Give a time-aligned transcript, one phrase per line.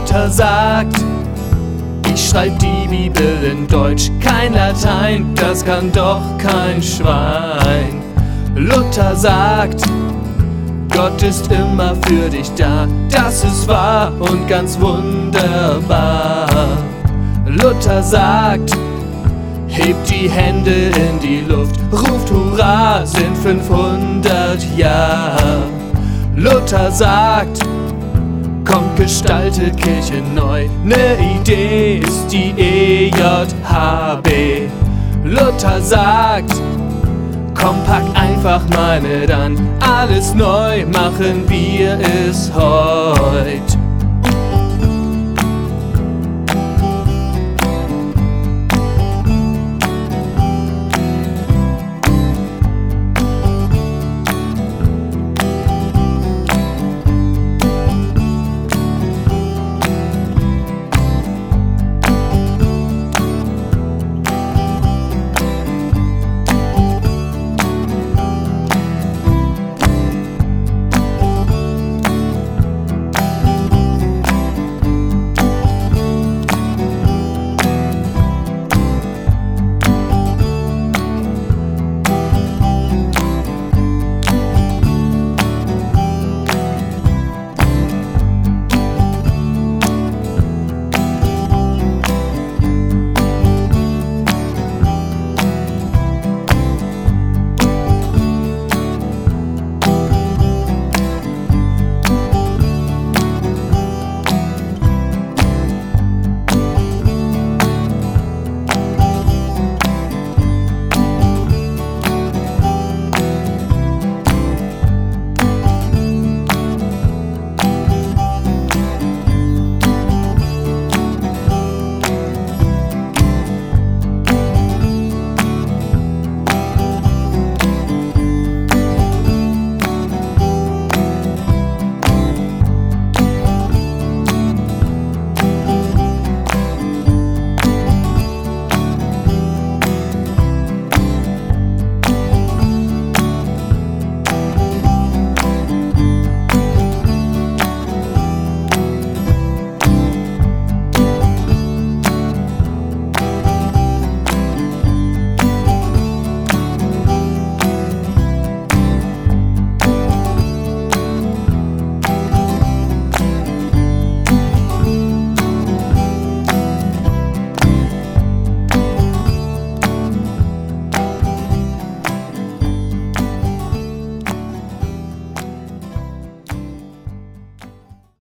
[0.00, 0.96] Luther sagt,
[2.10, 8.00] ich schreib die Bibel in Deutsch, kein Latein, das kann doch kein Schwein.
[8.54, 9.82] Luther sagt,
[10.90, 16.48] Gott ist immer für dich da, das ist wahr und ganz wunderbar.
[17.44, 18.72] Luther sagt,
[19.66, 25.64] hebt die Hände in die Luft, ruft Hurra, sind 500 Jahre.
[26.36, 27.60] Luther sagt,
[28.70, 34.28] kommt gestaltet Kirche neu, ne Idee ist die EJHB.
[35.24, 36.54] Luther sagt,
[37.54, 38.62] Komm, pack einfach
[39.02, 39.58] mit an.
[39.80, 42.99] Alles neu machen wir es heute.